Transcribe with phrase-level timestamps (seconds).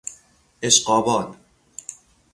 [0.63, 1.35] عشق آباد